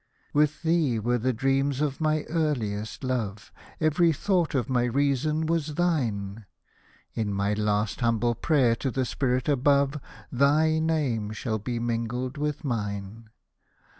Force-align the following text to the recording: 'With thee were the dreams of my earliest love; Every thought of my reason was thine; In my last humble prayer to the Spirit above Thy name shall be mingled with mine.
'With 0.33 0.63
thee 0.63 0.97
were 0.97 1.19
the 1.19 1.31
dreams 1.31 1.79
of 1.79 2.01
my 2.01 2.23
earliest 2.23 3.03
love; 3.03 3.51
Every 3.79 4.11
thought 4.11 4.55
of 4.55 4.67
my 4.67 4.85
reason 4.85 5.45
was 5.45 5.75
thine; 5.75 6.47
In 7.13 7.31
my 7.31 7.53
last 7.53 7.99
humble 7.99 8.33
prayer 8.33 8.75
to 8.77 8.89
the 8.89 9.05
Spirit 9.05 9.47
above 9.47 10.01
Thy 10.31 10.79
name 10.79 11.29
shall 11.33 11.59
be 11.59 11.77
mingled 11.77 12.35
with 12.39 12.63
mine. 12.63 13.29